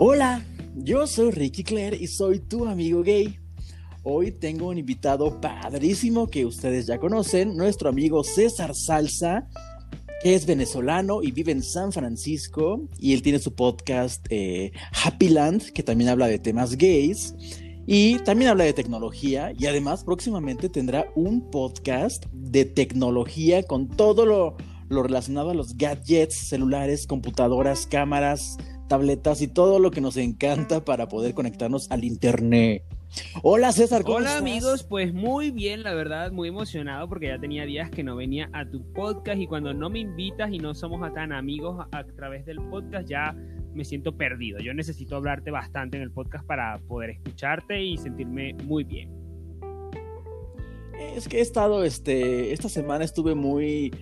[0.00, 0.44] Hola,
[0.74, 3.38] yo soy Ricky Claire y soy tu amigo gay.
[4.02, 9.48] Hoy tengo un invitado padrísimo que ustedes ya conocen, nuestro amigo César Salsa,
[10.20, 14.72] que es venezolano y vive en San Francisco y él tiene su podcast eh,
[15.04, 17.32] Happy Land, que también habla de temas gays
[17.86, 24.26] y también habla de tecnología y además próximamente tendrá un podcast de tecnología con todo
[24.26, 24.56] lo,
[24.88, 28.56] lo relacionado a los gadgets, celulares, computadoras, cámaras,
[28.88, 32.84] tabletas y todo lo que nos encanta para poder conectarnos al internet.
[33.42, 37.64] Hola César, ¿cómo Hola amigos, pues muy bien, la verdad, muy emocionado porque ya tenía
[37.64, 41.00] días que no venía a tu podcast y cuando no me invitas y no somos
[41.14, 43.36] tan amigos a través del podcast ya
[43.72, 44.58] me siento perdido.
[44.58, 49.10] Yo necesito hablarte bastante en el podcast para poder escucharte y sentirme muy bien.
[51.14, 53.92] Es que he estado, este, esta semana estuve muy,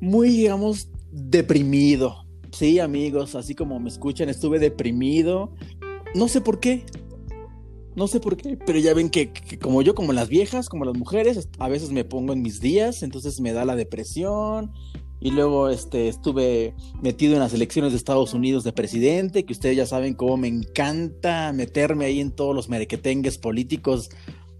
[0.00, 5.52] muy, digamos, deprimido Sí, amigos, así como me escuchan, estuve deprimido.
[6.14, 6.84] No sé por qué.
[7.94, 10.96] No sé por qué, pero ya ven que, como yo, como las viejas, como las
[10.96, 14.72] mujeres, a veces me pongo en mis días, entonces me da la depresión.
[15.18, 19.76] Y luego este, estuve metido en las elecciones de Estados Unidos de presidente, que ustedes
[19.76, 24.10] ya saben cómo me encanta meterme ahí en todos los merequetengues políticos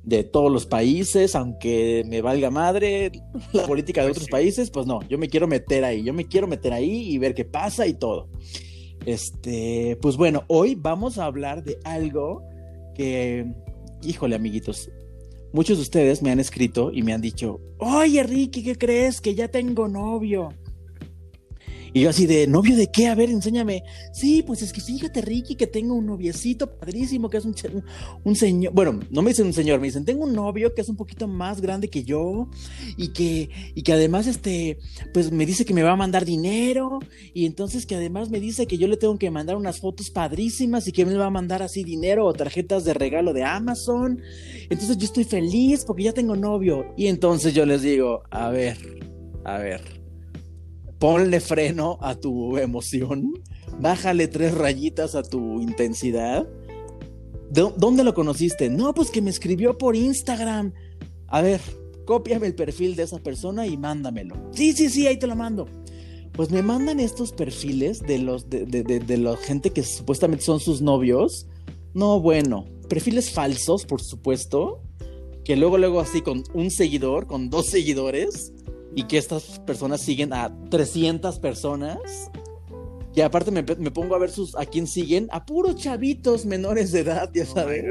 [0.07, 3.11] de todos los países, aunque me valga madre
[3.53, 6.27] la política de pues otros países, pues no, yo me quiero meter ahí, yo me
[6.27, 8.29] quiero meter ahí y ver qué pasa y todo.
[9.05, 12.43] Este, pues bueno, hoy vamos a hablar de algo
[12.95, 13.53] que,
[14.03, 14.91] híjole, amiguitos,
[15.53, 19.21] muchos de ustedes me han escrito y me han dicho, oye, Ricky, ¿qué crees?
[19.21, 20.51] Que ya tengo novio.
[21.93, 23.09] Y yo así de, ¿novio de qué?
[23.09, 23.83] A ver, enséñame.
[24.13, 27.55] Sí, pues es que fíjate, Ricky, que tengo un noviecito padrísimo, que es un,
[28.25, 28.73] un señor.
[28.73, 31.29] Bueno, no me dicen un señor, me dicen, tengo un novio que es un poquito
[31.29, 32.49] más grande que yo
[32.97, 34.79] y que, y que además, este,
[35.13, 36.99] pues me dice que me va a mandar dinero
[37.35, 40.87] y entonces que además me dice que yo le tengo que mandar unas fotos padrísimas
[40.89, 44.21] y que me va a mandar así dinero o tarjetas de regalo de Amazon.
[44.69, 46.87] Entonces yo estoy feliz porque ya tengo novio.
[46.97, 48.77] Y entonces yo les digo, a ver,
[49.45, 50.06] a ver
[50.99, 53.33] ponle freno a tu emoción,
[53.81, 56.49] bájale tres rayitas a tu intensidad.
[57.51, 58.69] ¿Dónde lo conociste?
[58.69, 60.73] No, pues que me escribió por Instagram.
[61.29, 61.61] A ver,
[62.05, 64.35] cópiame el perfil de esa persona y mándamelo.
[64.53, 65.67] Sí, sí, sí, ahí te lo mando.
[66.33, 70.83] Pues me mandan estos perfiles de los de, de la gente que supuestamente son sus
[70.83, 71.47] novios.
[71.95, 74.83] No, bueno, perfiles falsos, por supuesto.
[75.45, 78.53] Que luego, luego así con un seguidor, con dos seguidores
[78.97, 81.99] y que estas personas siguen a 300 personas.
[83.15, 87.01] Y aparte me, pongo a ver sus, a quién siguen, a puros chavitos menores de
[87.01, 87.85] edad, ya oh sabes.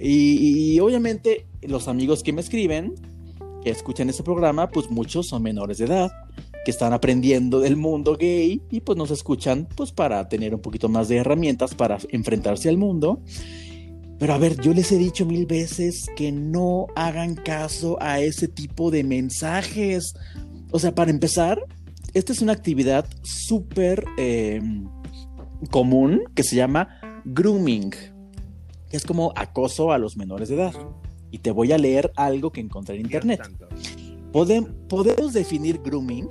[0.00, 2.94] y, obviamente los amigos que me escriben,
[3.62, 6.12] que escuchan este programa, pues muchos son menores de edad,
[6.64, 10.88] que están aprendiendo del mundo gay y pues nos escuchan pues para tener un poquito
[10.88, 13.20] más de herramientas para enfrentarse al mundo.
[14.18, 18.48] Pero a ver, yo les he dicho mil veces que no hagan caso a ese
[18.48, 20.14] tipo de mensajes.
[20.70, 21.60] O sea, para empezar,
[22.14, 24.60] esta es una actividad súper eh,
[25.70, 26.88] común que se llama
[27.26, 30.74] grooming, que es como acoso a los menores de edad.
[31.30, 33.42] Y te voy a leer algo que encontré en internet.
[34.32, 36.28] podemos definir grooming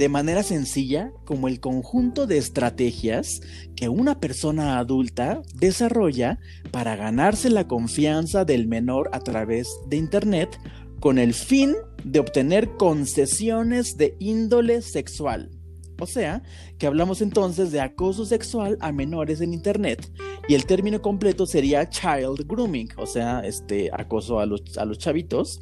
[0.00, 3.42] de manera sencilla como el conjunto de estrategias
[3.76, 6.38] que una persona adulta desarrolla
[6.70, 10.58] para ganarse la confianza del menor a través de Internet
[11.00, 15.50] con el fin de obtener concesiones de índole sexual.
[15.98, 16.42] O sea,
[16.78, 20.10] que hablamos entonces de acoso sexual a menores en Internet
[20.48, 24.96] y el término completo sería child grooming, o sea, este acoso a los, a los
[24.96, 25.60] chavitos,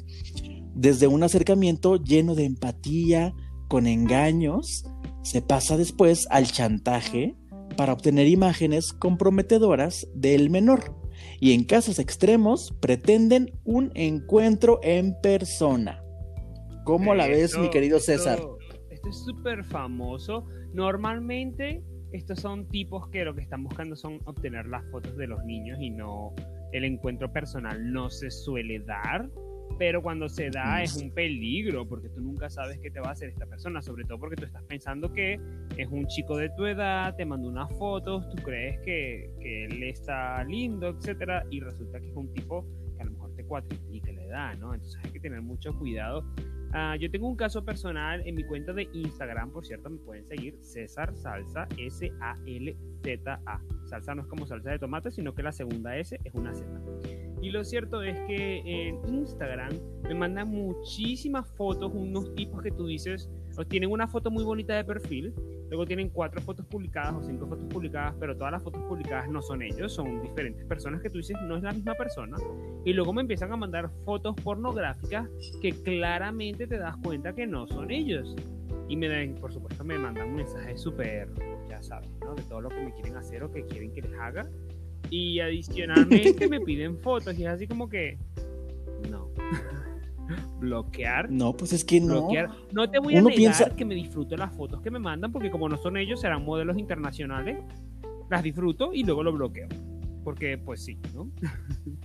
[0.73, 3.33] desde un acercamiento lleno de empatía,
[3.69, 4.85] con engaños,
[5.21, 7.37] se pasa después al chantaje
[7.77, 10.95] para obtener imágenes comprometedoras del menor
[11.39, 16.03] y en casos extremos pretenden un encuentro en persona.
[16.83, 18.39] ¿Cómo la ves, mi querido César?
[18.89, 20.45] Esto, es súper famoso.
[20.73, 25.43] Normalmente estos son tipos que lo que están buscando son obtener las fotos de los
[25.45, 26.33] niños y no
[26.71, 29.29] el encuentro personal no se suele dar
[29.77, 33.11] pero cuando se da es un peligro porque tú nunca sabes qué te va a
[33.11, 35.39] hacer esta persona, sobre todo porque tú estás pensando que
[35.77, 39.83] es un chico de tu edad, te manda unas fotos, tú crees que, que él
[39.83, 44.11] está lindo, etcétera, y resulta que es un tipo que a lo mejor te cuatriplica
[44.11, 44.73] la edad, ¿no?
[44.73, 46.25] Entonces hay que tener mucho cuidado.
[46.71, 50.23] Uh, yo tengo un caso personal en mi cuenta de Instagram, por cierto, me pueden
[50.27, 53.61] seguir César Salsa, S-A-L-Z-A.
[53.85, 56.67] Salsa no es como salsa de tomate, sino que la segunda S es una Z.
[57.41, 59.71] Y lo cierto es que en Instagram
[60.03, 64.75] me mandan muchísimas fotos, unos tipos que tú dices, o tienen una foto muy bonita
[64.75, 65.33] de perfil,
[65.69, 69.41] luego tienen cuatro fotos publicadas o cinco fotos publicadas, pero todas las fotos publicadas no
[69.41, 72.37] son ellos, son diferentes personas que tú dices no es la misma persona,
[72.85, 75.29] y luego me empiezan a mandar fotos pornográficas
[75.61, 78.35] que claramente te das cuenta que no son ellos.
[78.87, 81.29] Y me dan, por supuesto, me mandan un mensaje súper,
[81.69, 82.33] ya sabes, ¿no?
[82.33, 84.49] De todo lo que me quieren hacer o que quieren que les haga.
[85.09, 88.17] Y adicionalmente me piden fotos y es así como que,
[89.09, 89.29] no.
[90.59, 91.31] bloquear.
[91.31, 92.29] No, pues es que no.
[92.71, 95.67] No te voy a negar que me disfruto las fotos que me mandan, porque como
[95.69, 97.57] no son ellos, serán modelos internacionales.
[98.29, 99.67] Las disfruto y luego lo bloqueo.
[100.23, 101.31] Porque, pues sí, ¿no?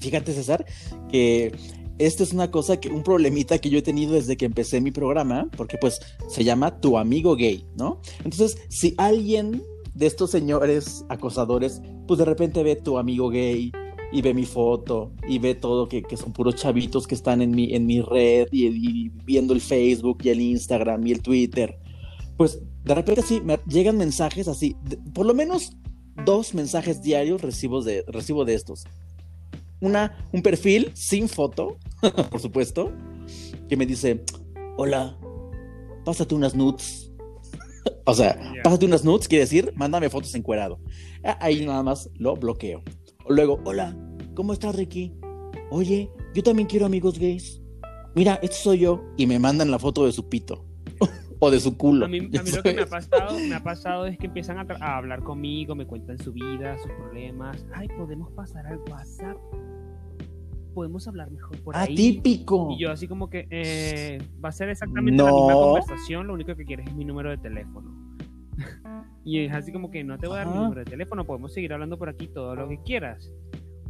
[0.00, 0.64] Fíjate, César,
[1.10, 1.52] que
[1.98, 4.92] esto es una cosa que, un problemita que yo he tenido desde que empecé mi
[4.92, 8.00] programa, porque pues se llama Tu amigo gay, ¿no?
[8.18, 9.62] Entonces, si alguien
[9.98, 13.72] de estos señores acosadores, pues de repente ve tu amigo gay
[14.12, 17.74] y ve mi foto y ve todo que, son puros chavitos que están en mi,
[17.74, 21.80] en mi red y, viendo el Facebook y el Instagram y el Twitter.
[22.36, 24.76] Pues de repente sí, me llegan mensajes así,
[25.12, 25.72] por lo menos
[26.24, 28.84] dos mensajes diarios recibo de, recibo de estos.
[29.80, 31.76] Una, un perfil sin foto,
[32.30, 32.92] por supuesto,
[33.68, 34.24] que me dice,
[34.76, 35.18] hola,
[36.04, 37.07] pásate unas nudes.
[38.10, 40.80] O sea, pásate unas nudes, quiere decir, mándame fotos encuerado.
[41.40, 42.82] Ahí nada más lo bloqueo.
[43.28, 43.94] Luego, hola,
[44.34, 45.12] ¿cómo estás, Ricky?
[45.70, 47.60] Oye, yo también quiero amigos gays.
[48.14, 49.04] Mira, este soy yo.
[49.16, 50.64] Y me mandan la foto de su pito.
[51.38, 52.06] o de su culo.
[52.06, 55.22] A mí, lo que me ha, pasado, me ha pasado es que empiezan a, hablar
[55.22, 57.66] conmigo, me cuentan su vida, sus problemas.
[57.74, 59.36] Ay, podemos pasar al WhatsApp.
[60.74, 61.92] Podemos hablar mejor por ahí.
[61.92, 62.70] Atípico.
[62.70, 66.54] Y yo así como que eh, va a ser exactamente la misma conversación, lo único
[66.54, 67.97] que quieres es mi número de teléfono.
[69.28, 71.52] Y es así como que no te voy a dar mi número de teléfono, podemos
[71.52, 73.30] seguir hablando por aquí todo lo que quieras.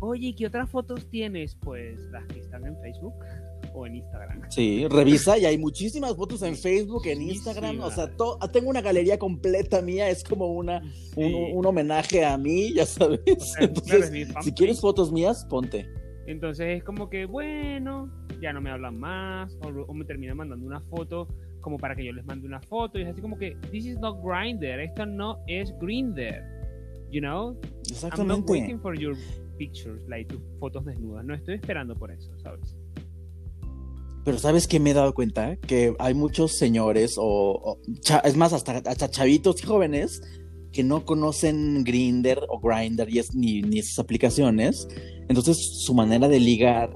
[0.01, 1.55] Oye, ¿qué otras fotos tienes?
[1.55, 3.15] Pues las que están en Facebook
[3.73, 4.43] o en Instagram.
[4.51, 7.79] Sí, revisa y hay muchísimas fotos en Facebook, en Instagram.
[7.83, 8.11] O sea,
[8.53, 10.83] tengo una galería completa mía, es como una,
[11.15, 13.21] un, homenaje a mí, ya sabes.
[13.61, 15.89] Entonces, si quieres fotos mías, ponte.
[16.27, 18.11] Entonces es como que, bueno,
[18.43, 21.29] ya no me hablan más, o me terminan mandando una foto
[21.61, 22.99] como para que yo les mande una foto.
[22.99, 26.43] Y es así como que this is not grinder esto no es grinder
[27.11, 27.59] you know
[27.89, 29.17] exactamente I'm not waiting for your
[29.57, 31.25] pictures like tus fotos desnudas.
[31.25, 32.77] No estoy esperando por eso sabes
[34.29, 37.79] pero sabes que me he dado cuenta que hay muchos señores o,
[38.25, 40.21] es más hasta, hasta chavitos y jóvenes
[40.71, 44.87] que no conocen Grinder o Grinder y es, ni, ni esas aplicaciones.
[45.29, 46.91] Entonces su manera de ligar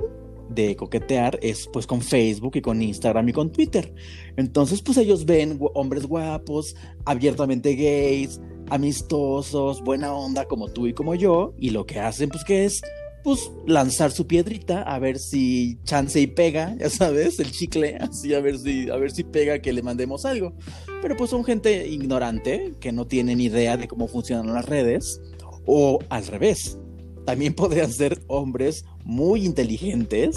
[0.55, 3.95] de coquetear es pues con Facebook y con Instagram y con Twitter.
[4.37, 8.41] Entonces pues ellos ven hombres guapos, abiertamente gays,
[8.71, 12.83] amistosos, buena onda como tú y como yo y lo que hacen pues que es
[13.23, 18.35] pues lanzar su piedrita a ver si chance y pega, ya sabes, el chicle, así
[18.35, 20.55] a ver si a ver si pega que le mandemos algo.
[21.01, 25.21] Pero pues son gente ignorante que no tienen idea de cómo funcionan las redes
[25.67, 26.79] o al revés.
[27.25, 30.37] También podrían ser hombres muy inteligentes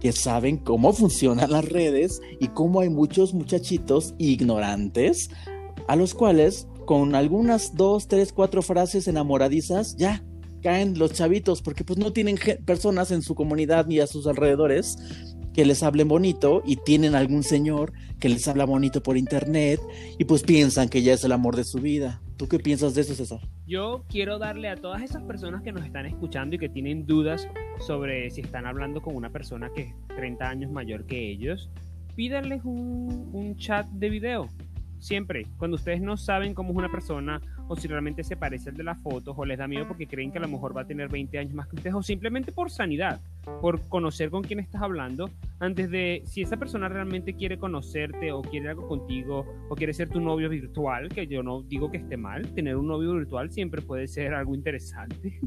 [0.00, 5.30] que saben cómo funcionan las redes y cómo hay muchos muchachitos ignorantes
[5.86, 10.24] a los cuales con algunas dos, tres, cuatro frases enamoradizas ya
[10.62, 14.96] caen los chavitos porque pues no tienen personas en su comunidad ni a sus alrededores
[15.52, 19.80] que les hablen bonito y tienen algún señor que les habla bonito por internet
[20.18, 22.22] y pues piensan que ya es el amor de su vida.
[22.42, 23.38] ¿Tú qué piensas de eso, César?
[23.68, 27.48] Yo quiero darle a todas esas personas que nos están escuchando y que tienen dudas
[27.78, 31.70] sobre si están hablando con una persona que es 30 años mayor que ellos,
[32.16, 34.48] pídanles un, un chat de video
[35.02, 38.76] Siempre, cuando ustedes no saben cómo es una persona o si realmente se parece al
[38.76, 40.86] de las fotos o les da miedo porque creen que a lo mejor va a
[40.86, 43.20] tener 20 años más que ustedes o simplemente por sanidad,
[43.60, 45.28] por conocer con quién estás hablando,
[45.58, 50.08] antes de si esa persona realmente quiere conocerte o quiere algo contigo o quiere ser
[50.08, 53.82] tu novio virtual, que yo no digo que esté mal, tener un novio virtual siempre
[53.82, 55.40] puede ser algo interesante.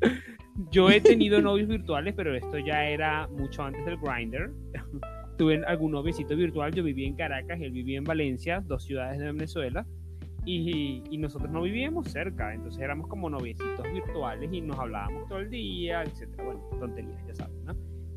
[0.70, 4.50] yo he tenido novios virtuales, pero esto ya era mucho antes del grinder
[5.36, 9.26] tuve algún noviecito virtual, yo vivía en Caracas él vivía en Valencia, dos ciudades de
[9.26, 9.86] Venezuela,
[10.46, 15.48] y, nosotros no vivíamos cerca, entonces éramos como noviecitos virtuales y nos hablábamos todo el
[15.48, 17.74] día, etcétera, bueno, tonterías, ya saben, ¿no?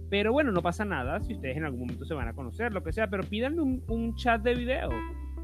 [0.09, 2.83] Pero bueno, no pasa nada si ustedes en algún momento se van a conocer, lo
[2.83, 4.89] que sea, pero pídanle un chat de video.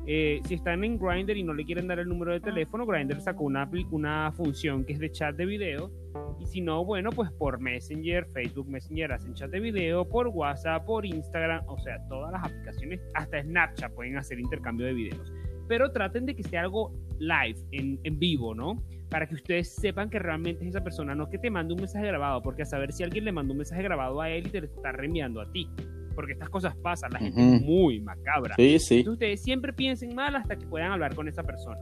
[0.05, 3.21] Eh, si están en Grindr y no le quieren dar el número de teléfono, Grindr
[3.21, 5.91] sacó una, una función que es de chat de video.
[6.39, 10.85] Y si no, bueno, pues por Messenger, Facebook Messenger hacen chat de video, por WhatsApp,
[10.85, 15.33] por Instagram, o sea, todas las aplicaciones, hasta Snapchat pueden hacer intercambio de videos.
[15.69, 18.83] Pero traten de que sea algo live, en, en vivo, ¿no?
[19.09, 22.07] Para que ustedes sepan que realmente es esa persona, no que te mande un mensaje
[22.07, 24.57] grabado, porque a saber si alguien le manda un mensaje grabado a él y te
[24.57, 25.69] está reenviando a ti
[26.13, 28.55] porque estas cosas pasan, la gente es muy macabra.
[28.55, 28.99] Sí, sí.
[28.99, 31.81] Entonces ustedes siempre piensen mal hasta que puedan hablar con esa persona.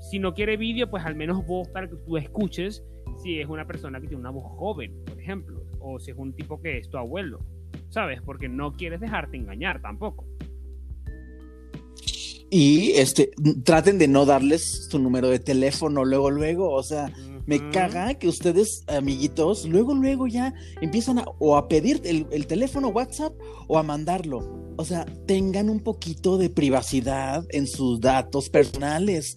[0.00, 2.84] Si no quiere vídeo, pues al menos voz para que tú escuches
[3.22, 6.32] si es una persona que tiene una voz joven, por ejemplo, o si es un
[6.34, 7.40] tipo que es tu abuelo,
[7.88, 8.20] ¿sabes?
[8.22, 10.26] Porque no quieres dejarte engañar tampoco.
[12.54, 13.30] Y este,
[13.64, 16.70] traten de no darles su número de teléfono luego, luego.
[16.70, 17.10] O sea,
[17.46, 22.46] me caga que ustedes, amiguitos, luego, luego ya empiezan a, o a pedir el, el
[22.46, 23.34] teléfono WhatsApp
[23.68, 24.62] o a mandarlo.
[24.76, 29.36] O sea, tengan un poquito de privacidad en sus datos personales.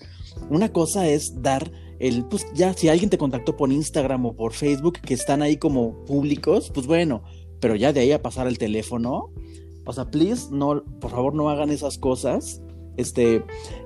[0.49, 4.53] Una cosa es dar el, pues ya, si alguien te contactó por Instagram o por
[4.53, 7.23] Facebook, que están ahí como públicos, pues bueno,
[7.59, 9.31] pero ya de ahí a pasar el teléfono.
[9.85, 12.61] O sea, please, no, por favor, no hagan esas cosas.
[12.97, 13.43] Este,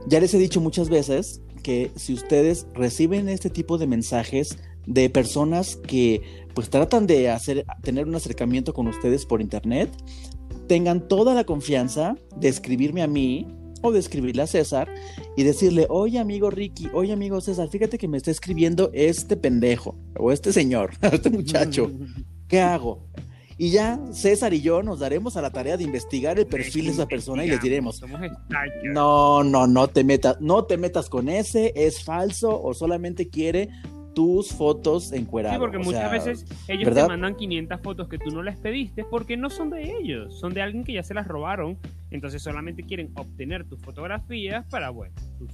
[0.08, 5.10] ya les he dicho muchas veces que si ustedes reciben este tipo de mensajes de
[5.10, 6.22] personas que
[6.54, 9.90] pues tratan de hacer tener un acercamiento con ustedes por internet,
[10.68, 13.48] tengan toda la confianza de escribirme a mí
[13.82, 14.90] o de escribirle a César
[15.38, 19.96] y decirle, oye amigo Ricky, oye amigo César, fíjate que me está escribiendo este pendejo
[20.18, 21.92] o este señor, este muchacho,
[22.48, 23.09] ¿qué hago?
[23.62, 26.92] Y ya César y yo nos daremos a la tarea de investigar el perfil de
[26.92, 28.02] esa persona y les diremos,
[28.86, 33.68] no, no, no te metas, no te metas con ese, es falso o solamente quiere
[34.16, 35.58] tus fotos encueradas.
[35.58, 37.04] Sí, porque O muchas sea, veces ellos ¿verdad?
[37.04, 40.54] te mandan 500 fotos que tú no les pediste porque no son de ellos, son
[40.54, 41.78] de alguien que ya se las robaron.
[42.12, 45.48] Entonces solamente quieren obtener tus fotografías para, bueno, tu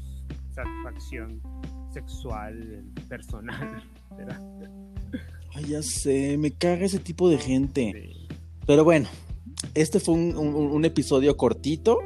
[0.53, 1.41] satisfacción
[1.91, 3.83] sexual, personal.
[4.15, 4.39] ¿verdad?
[5.55, 7.93] Ay, ya sé, me caga ese tipo de gente.
[7.93, 8.27] Sí.
[8.67, 9.07] Pero bueno,
[9.73, 11.97] este fue un, un- un episodio cortito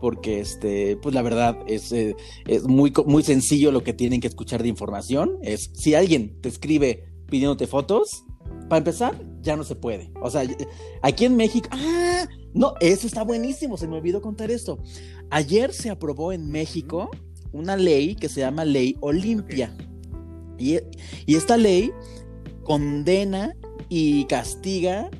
[0.00, 2.14] porque este, pues la verdad es, eh,
[2.46, 5.38] es muy, muy sencillo lo que tienen que escuchar de información.
[5.42, 8.24] Es si alguien te escribe pidiéndote fotos,
[8.68, 10.10] para empezar, ya no se puede.
[10.22, 10.42] O sea,
[11.02, 14.78] aquí en México, ah, no, eso está buenísimo, se me olvidó contar esto.
[15.30, 17.10] Ayer se aprobó en México
[17.52, 19.74] una ley que se llama Ley Olimpia.
[20.58, 20.76] Y,
[21.26, 21.90] y esta ley
[22.64, 23.54] condena
[23.88, 25.10] y castiga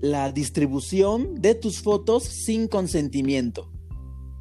[0.00, 3.70] la distribución de tus fotos sin consentimiento.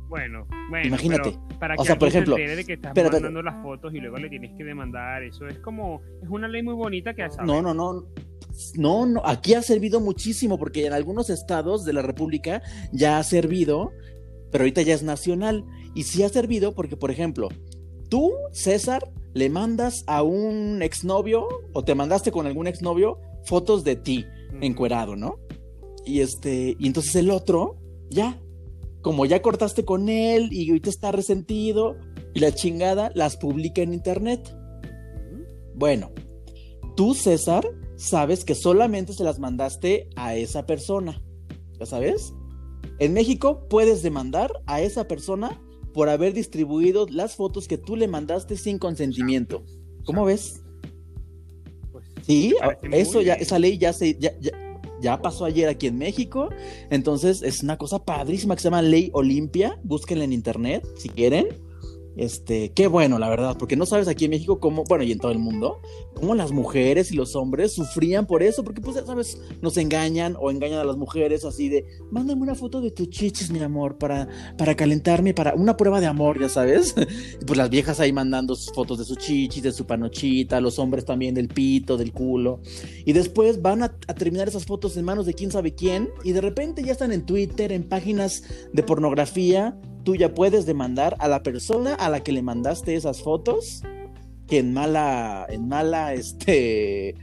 [0.07, 1.31] Bueno, bueno, Imagínate.
[1.31, 3.09] pero para O que sea, por se ejemplo, de que estás espera.
[3.09, 6.61] mandando las fotos y luego le tienes que demandar, eso es como, es una ley
[6.63, 7.47] muy bonita que sabe.
[7.47, 8.05] No, no, no.
[8.77, 12.61] No, no, aquí ha servido muchísimo porque en algunos estados de la República
[12.93, 13.91] ya ha servido,
[14.51, 15.65] pero ahorita ya es nacional.
[15.93, 17.49] Y sí ha servido porque, por ejemplo,
[18.09, 23.97] tú, César, le mandas a un exnovio o te mandaste con algún exnovio fotos de
[23.97, 24.25] ti
[24.61, 25.39] encuerado, ¿no?
[26.05, 27.75] Y este, y entonces el otro,
[28.09, 28.41] ya,
[29.01, 31.97] como ya cortaste con él y ahorita está resentido
[32.33, 34.55] y la chingada, las publica en internet.
[35.75, 36.11] Bueno,
[36.95, 41.21] tú, César, sabes que solamente se las mandaste a esa persona.
[41.77, 42.33] ¿Ya sabes?
[42.99, 45.61] En México puedes demandar a esa persona
[45.95, 49.63] por haber distribuido las fotos que tú le mandaste sin consentimiento.
[50.03, 50.61] ¿Cómo ves?
[51.91, 54.51] Pues, Sí, muy eso ya, esa ley ya se ya, ya-
[55.01, 56.49] ya pasó ayer aquí en México.
[56.89, 59.79] Entonces es una cosa padrísima que se llama Ley Olimpia.
[59.83, 61.47] Búsquenla en internet si quieren.
[62.15, 65.19] Este, qué bueno, la verdad, porque no sabes aquí en México cómo, bueno, y en
[65.19, 65.81] todo el mundo,
[66.13, 70.37] cómo las mujeres y los hombres sufrían por eso, porque pues ya sabes, nos engañan
[70.39, 73.97] o engañan a las mujeres así de, mándame una foto de tus chichis, mi amor,
[73.97, 76.95] para, para calentarme, para una prueba de amor, ya sabes.
[77.45, 81.05] Pues las viejas ahí mandando sus fotos de sus chichis, de su panochita, los hombres
[81.05, 82.59] también del pito, del culo.
[83.05, 86.31] Y después van a, a terminar esas fotos en manos de quién sabe quién, y
[86.31, 88.43] de repente ya están en Twitter, en páginas
[88.73, 89.77] de pornografía.
[90.05, 93.83] Tú ya puedes demandar a la persona a la que le mandaste esas fotos,
[94.47, 97.15] que en mala, en mala, este,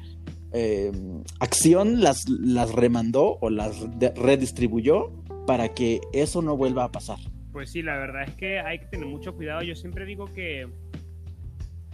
[0.53, 0.93] eh,
[1.41, 3.81] acción las, las remandó o las
[4.17, 5.11] redistribuyó
[5.47, 7.19] para que eso no vuelva a pasar.
[7.53, 9.63] Pues sí, la verdad es que hay que tener mucho cuidado.
[9.63, 10.67] Yo siempre digo que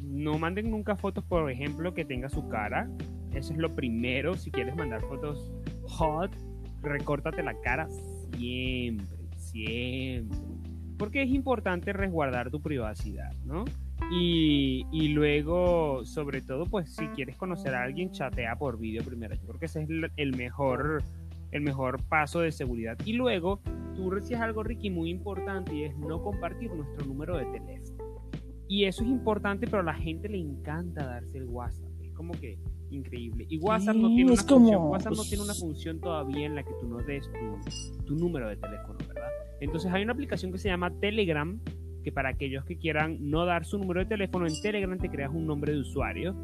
[0.02, 2.88] no manden nunca fotos, por ejemplo, que tenga su cara.
[3.34, 4.36] Eso es lo primero.
[4.36, 5.52] Si quieres mandar fotos
[5.82, 6.30] hot,
[6.82, 7.88] recórtate la cara
[8.32, 10.38] siempre, siempre.
[10.98, 13.64] Porque es importante resguardar tu privacidad, ¿no?
[14.10, 19.34] Y, y luego, sobre todo, pues si quieres conocer a alguien, chatea por vídeo primero.
[19.34, 21.02] Yo creo que ese es el- mejor,
[21.52, 22.96] el mejor paso de seguridad.
[23.04, 23.60] Y luego,
[23.96, 28.04] tú decías algo, Ricky, muy importante y es no compartir nuestro número de teléfono.
[28.68, 31.88] Y eso es importante, pero a la gente le encanta darse el WhatsApp.
[32.02, 32.58] Es como que
[32.90, 33.46] increíble.
[33.48, 34.74] Y WhatsApp no Sí, tiene es una función.
[34.78, 38.04] como, WhatsApp no pues- tiene una función todavía en la que tú no des tu,
[38.04, 39.28] tu número de teléfono, ¿verdad?
[39.60, 41.60] Entonces hay una aplicación que se llama Telegram,
[42.04, 45.30] que para aquellos que quieran no dar su número de teléfono, en Telegram te creas
[45.32, 46.34] un nombre de usuario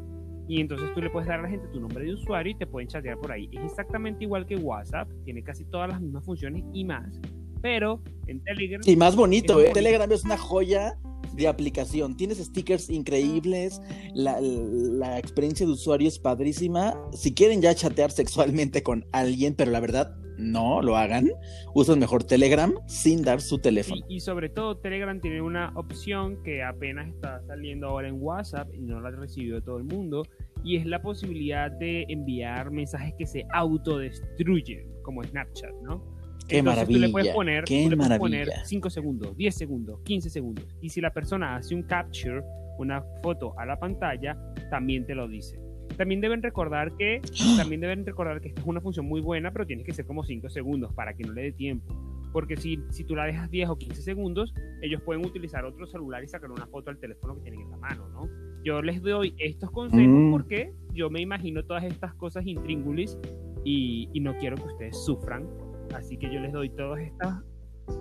[0.47, 2.67] Y entonces tú le puedes dar a la gente tu nombre de usuario y te
[2.67, 3.49] pueden chatear por ahí.
[3.51, 7.19] Es exactamente igual que WhatsApp, tiene casi todas las mismas funciones y más.
[7.61, 8.81] Pero en Telegram.
[8.85, 9.71] Y más bonito, ¿eh?
[9.73, 10.97] Telegram es una joya
[11.33, 12.15] de aplicación.
[12.15, 13.81] Tienes stickers increíbles,
[14.13, 16.93] la, la, experiencia de usuario es padrísima.
[17.13, 21.29] Si quieren ya chatear sexualmente con alguien, pero la verdad no lo hagan,
[21.73, 24.01] usen mejor Telegram sin dar su teléfono.
[24.07, 28.81] Y, sobre todo Telegram tiene una opción que apenas está saliendo ahora en WhatsApp y
[28.81, 30.23] no la ha recibido todo el mundo,
[30.63, 36.03] y es la posibilidad de enviar mensajes que se autodestruyen, como Snapchat, ¿no?
[36.47, 36.99] Qué maravilla.
[36.99, 40.65] Tú le puedes poner, qué tú le puedes poner 5 segundos, 10 segundos, 15 segundos.
[40.81, 42.43] Y si la persona hace un capture,
[42.77, 44.37] una foto a la pantalla,
[44.69, 45.64] también te lo dice.
[45.97, 47.21] También deben recordar que
[47.57, 50.23] también deben recordar que esta es una función muy buena, pero tiene que ser como
[50.23, 51.93] 5 segundos para que no le dé tiempo.
[52.31, 56.21] Porque si, si tú la dejas 10 o 15 segundos, ellos pueden utilizar otro celular
[56.23, 58.29] y sacar una foto al teléfono que tienen en la mano, ¿no?
[58.63, 60.31] Yo les doy estos consejos mm.
[60.31, 63.17] porque yo me imagino todas estas cosas intríngulis
[63.63, 65.47] y, y no quiero que ustedes sufran
[65.93, 67.37] Así que yo les doy todas estas.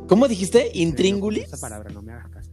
[0.08, 0.70] ¿Cómo dijiste?
[0.74, 1.44] ¿Intríngulis?
[1.44, 2.50] Esa palabra, no me hagas caso.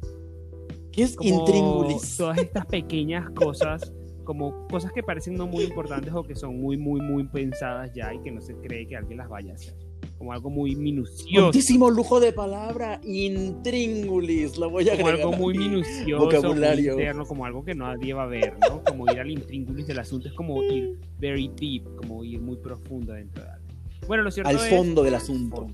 [0.91, 2.17] ¿Qué es intríngulis?
[2.17, 6.77] Todas estas pequeñas cosas, como cosas que parecen no muy importantes o que son muy,
[6.77, 9.73] muy, muy pensadas ya y que no se cree que alguien las vaya a hacer.
[10.17, 11.47] Como algo muy minucioso.
[11.47, 16.93] Muchísimo lujo de palabra, intríngulis, lo voy a Como algo muy minucioso, vocabulario.
[16.93, 18.83] Muy interno, como algo que nadie va a ver, ¿no?
[18.83, 23.13] Como ir al intríngulis del asunto es como ir very deep, como ir muy profundo
[23.13, 23.65] dentro de algo.
[24.07, 25.67] Bueno, lo cierto al fondo del asunto.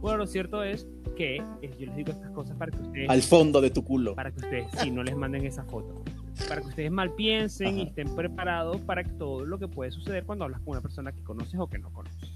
[0.00, 0.86] Bueno, lo cierto es
[1.16, 3.10] que eh, yo les digo estas cosas para que ustedes.
[3.10, 4.14] Al fondo de tu culo.
[4.14, 6.02] Para que ustedes, sí, no les manden esa foto.
[6.46, 10.44] Para que ustedes mal piensen y estén preparados para todo lo que puede suceder cuando
[10.44, 12.30] hablas con una persona que conoces o que no conoces.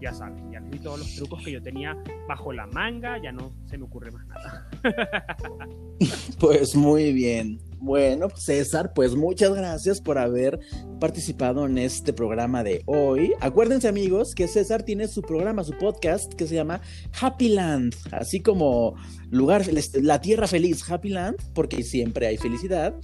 [0.00, 1.96] Ya saben, ya les di todos los trucos que yo tenía
[2.28, 4.68] bajo la manga, ya no se me ocurre más nada.
[6.40, 7.60] pues muy bien.
[7.84, 10.58] Bueno, César, pues muchas gracias por haber
[11.00, 13.34] participado en este programa de hoy.
[13.40, 16.80] Acuérdense amigos que César tiene su programa, su podcast que se llama
[17.20, 18.94] Happy Land, así como
[19.28, 19.66] lugar,
[20.00, 22.94] la tierra feliz, Happy Land, porque siempre hay felicidad.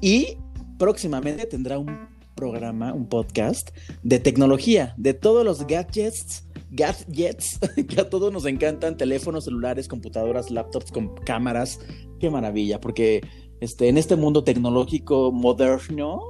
[0.00, 0.36] Y
[0.80, 3.70] próximamente tendrá un programa, un podcast
[4.02, 6.44] de tecnología, de todos los gadgets
[6.74, 11.80] gadgets que a todos nos encantan, teléfonos celulares, computadoras, laptops con cámaras.
[12.18, 13.22] Qué maravilla, porque
[13.60, 16.20] este, en este mundo tecnológico moderno,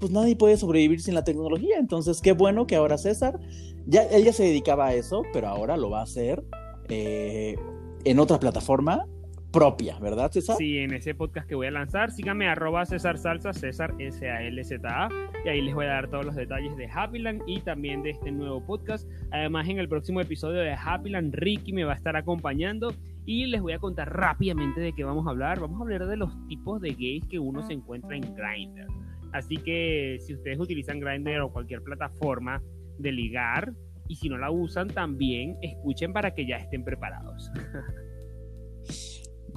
[0.00, 1.78] pues nadie puede sobrevivir sin la tecnología.
[1.78, 3.38] Entonces, qué bueno que ahora César,
[3.86, 6.42] ya, él ya se dedicaba a eso, pero ahora lo va a hacer
[6.88, 7.56] eh,
[8.04, 9.06] en otra plataforma
[9.54, 10.56] propia, ¿verdad, César?
[10.56, 15.08] Sí, en ese podcast que voy a lanzar, síganme arroba César Salsa, César S-A-L-Z-A,
[15.44, 18.32] y ahí les voy a dar todos los detalles de Happyland y también de este
[18.32, 19.08] nuevo podcast.
[19.30, 22.92] Además, en el próximo episodio de Happyland, Ricky me va a estar acompañando
[23.26, 25.60] y les voy a contar rápidamente de qué vamos a hablar.
[25.60, 28.86] Vamos a hablar de los tipos de gays que uno se encuentra en Grindr.
[29.32, 32.62] Así que si ustedes utilizan Grindr o cualquier plataforma
[32.98, 33.72] de ligar
[34.08, 37.50] y si no la usan también, escuchen para que ya estén preparados.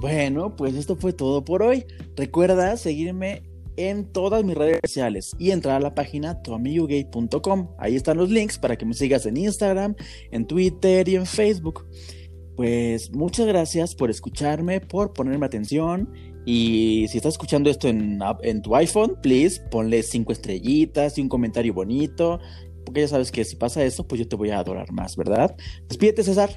[0.00, 1.84] Bueno, pues esto fue todo por hoy.
[2.16, 3.42] Recuerda seguirme
[3.76, 7.70] en todas mis redes sociales y entrar a la página tuamigogay.com.
[7.78, 9.96] Ahí están los links para que me sigas en Instagram,
[10.30, 11.84] en Twitter y en Facebook.
[12.58, 16.12] Pues muchas gracias por escucharme, por ponerme atención.
[16.44, 18.18] Y si estás escuchando esto en,
[18.62, 22.40] tu iPhone, please ponle cinco estrellitas y un comentario bonito.
[22.84, 25.56] Porque ya sabes que si pasa eso, pues yo te voy a adorar más, ¿verdad?
[25.86, 26.50] Despídete, César.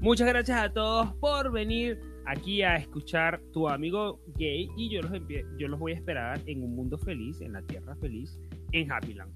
[0.00, 5.10] Muchas gracias a todos por venir aquí a escuchar tu amigo gay y yo los,
[5.58, 8.38] yo los voy a esperar en un mundo feliz, en la tierra feliz,
[8.70, 9.32] en Happyland.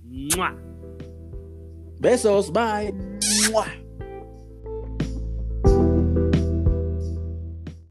[1.99, 2.95] Besos, bye.